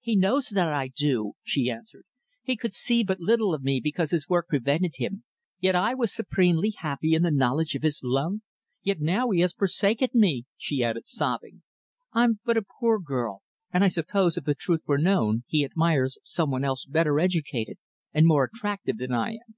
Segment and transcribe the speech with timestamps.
[0.00, 2.02] "He knows that I do," she answered.
[2.42, 5.22] "He could see but little of me because his work prevented him,
[5.60, 8.40] yet I was supremely happy in the knowledge of his love.
[8.82, 11.62] Yet now he has forsaken me," she added, sobbing.
[12.12, 16.18] "I'm but a poor girl, and I suppose if the truth were known he admires
[16.24, 17.78] some one else better educated
[18.12, 19.54] and more attractive than I am."